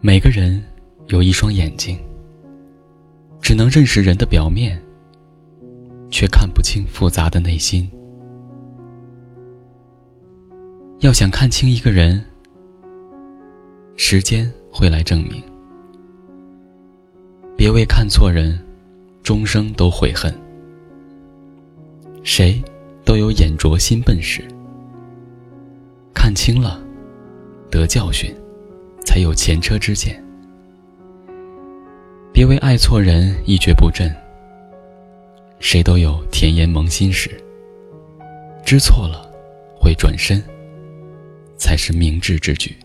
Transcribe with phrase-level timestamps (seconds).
[0.00, 0.62] 每个人
[1.08, 1.98] 有一双眼睛，
[3.40, 4.80] 只能认识人的表面，
[6.10, 7.90] 却看不清复杂的内心。
[11.00, 12.24] 要想看清一个人，
[13.96, 15.42] 时间会来证明。
[17.56, 18.58] 别为看错人，
[19.22, 20.32] 终生都悔恨。
[22.22, 22.62] 谁
[23.04, 24.44] 都有眼拙心笨时，
[26.14, 26.80] 看清了，
[27.70, 28.34] 得教训，
[29.06, 30.20] 才有前车之鉴。
[32.32, 34.12] 别为爱错人一蹶不振。
[35.60, 37.30] 谁都有甜言萌心时，
[38.64, 39.30] 知错了，
[39.78, 40.42] 会转身，
[41.56, 42.76] 才是明智之举。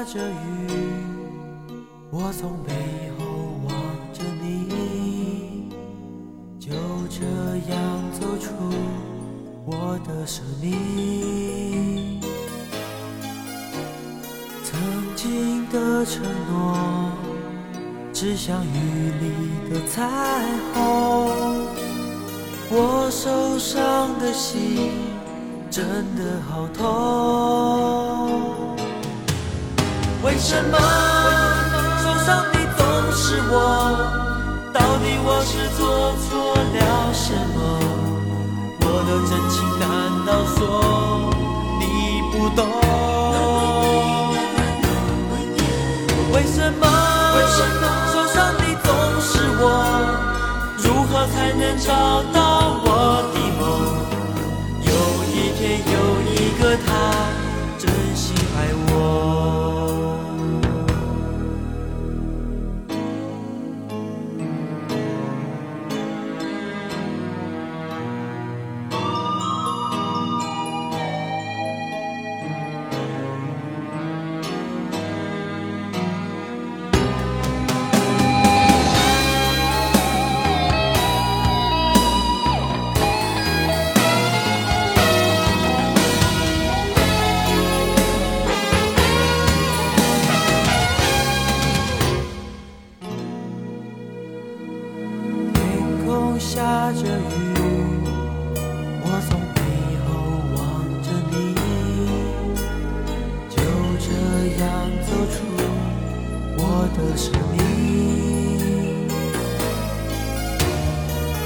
[0.00, 0.32] 下着雨，
[2.10, 2.72] 我从背
[3.18, 3.26] 后
[3.64, 3.70] 望
[4.14, 5.68] 着你，
[6.58, 6.70] 就
[7.10, 7.20] 这
[7.70, 7.78] 样
[8.18, 8.48] 走出
[9.66, 12.18] 我的生命。
[14.64, 14.80] 曾
[15.14, 17.12] 经的承诺，
[18.10, 19.32] 只像雨里
[19.68, 20.08] 的彩
[20.72, 20.80] 虹。
[22.70, 24.92] 我受伤的心，
[25.70, 25.84] 真
[26.16, 28.69] 的好痛。
[30.22, 30.78] 为什么
[32.02, 33.54] 受伤的总是我？
[34.72, 35.80] 到底我是做
[36.20, 37.58] 错了什么？
[38.82, 39.88] 我的真情难
[40.26, 40.58] 道说
[41.80, 41.82] 你
[42.30, 42.60] 不懂？
[46.32, 46.84] 为什么
[48.12, 48.88] 受伤的总
[49.22, 49.64] 是我？
[50.76, 51.88] 如何才能找
[52.30, 52.38] 到
[52.84, 52.86] 我
[53.32, 53.60] 的梦？
[54.82, 54.88] 有
[55.32, 55.94] 一天有
[56.30, 56.88] 一个他
[57.78, 57.82] 真
[58.14, 58.58] 心爱
[58.92, 58.99] 我。
[96.40, 97.04] 下着雨，
[99.02, 99.60] 我从背
[100.04, 100.08] 后
[100.56, 100.58] 望
[101.02, 101.34] 着你，
[103.50, 103.56] 就
[104.00, 104.08] 这
[104.58, 104.64] 样
[105.06, 105.36] 走出
[106.56, 106.60] 我
[106.96, 107.58] 的生命。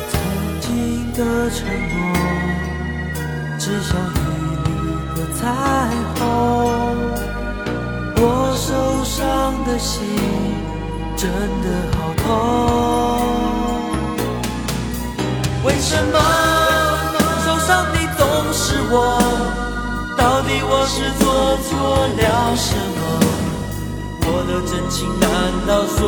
[0.08, 0.12] 曾
[0.60, 0.64] 经
[1.12, 1.18] 的
[1.50, 1.58] 承
[1.90, 1.94] 诺，
[3.58, 4.24] 只像雨
[4.64, 4.66] 里
[5.16, 5.42] 的彩
[6.14, 6.22] 虹。
[8.16, 8.22] 我
[8.56, 8.64] 受
[9.04, 9.12] 伤
[9.66, 9.98] 的心，
[11.16, 11.28] 真
[11.62, 11.66] 的
[11.98, 13.23] 好痛。
[15.64, 16.18] 为什么
[17.44, 18.94] 受伤的总是我？
[20.16, 23.00] 到底我是做错了什么？
[24.26, 25.26] 我的真情难
[25.66, 25.98] 道说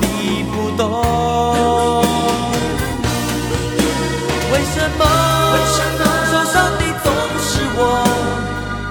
[0.00, 0.82] 你不懂？
[4.52, 5.00] 为什么
[6.30, 7.06] 受伤的总
[7.40, 7.80] 是我？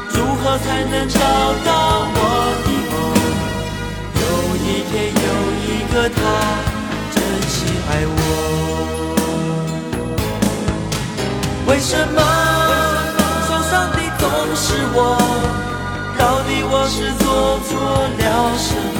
[0.09, 1.19] 如何才能找
[1.63, 1.69] 到
[2.15, 2.17] 我
[2.65, 2.93] 的梦？
[4.19, 4.21] 有
[4.57, 5.27] 一天有
[5.61, 6.17] 一个他
[7.13, 7.15] 真
[7.47, 7.55] 心
[7.89, 8.52] 爱我。
[11.93, 12.17] 什么
[13.47, 14.23] 受伤的总
[14.55, 14.65] 是
[14.95, 14.97] 我？
[16.17, 17.25] 到底我是做
[17.67, 17.69] 错
[18.17, 18.21] 了
[18.57, 18.67] 什
[18.97, 18.99] 么？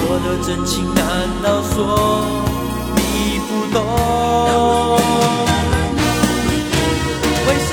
[0.00, 0.98] 我的真情难
[1.42, 1.76] 道说
[2.96, 2.98] 你
[3.46, 3.76] 不懂？
[7.46, 7.70] 为什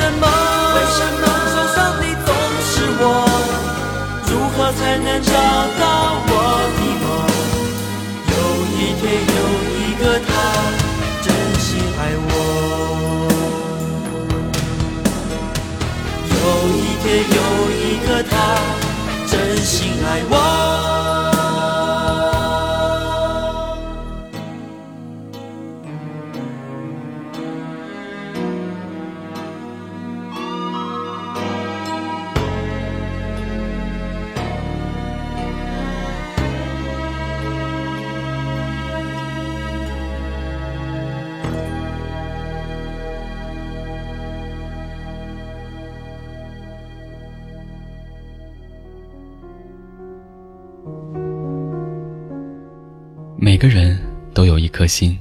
[53.45, 53.95] 每个人
[54.33, 55.15] 都有一颗心，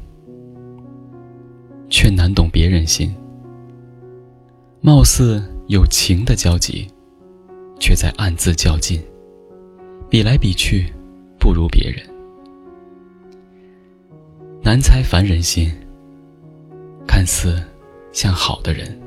[1.91, 3.15] 却难懂别人心。
[4.81, 6.89] 貌似有情的交集，
[7.79, 8.99] 却在暗自较劲，
[10.09, 10.91] 比来比去，
[11.39, 12.03] 不如别人。
[14.63, 15.71] 难猜凡人心，
[17.07, 17.63] 看似
[18.11, 18.99] 像好的人，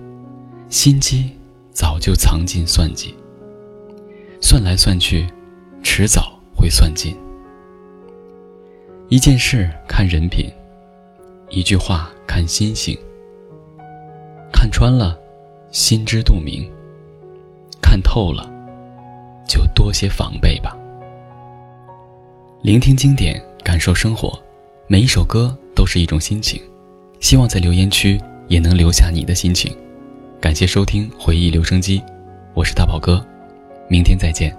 [0.69, 1.31] 心机
[1.71, 3.15] 早就藏进算计。
[4.39, 5.25] 算来算去，
[5.81, 7.17] 迟早会算尽。
[9.09, 10.51] 一件事看人品，
[11.49, 12.97] 一句话看心性。
[14.51, 15.17] 看穿了，
[15.71, 16.69] 心知肚明；
[17.81, 18.51] 看透了，
[19.47, 20.77] 就多些防备吧。
[22.61, 24.37] 聆听经典，感受生活，
[24.87, 26.61] 每一首歌都是一种心情。
[27.21, 29.73] 希望在留言区也能留下你的心情。
[30.41, 32.03] 感谢收听回忆留声机，
[32.53, 33.25] 我是大宝哥。
[33.87, 34.53] 明天再见。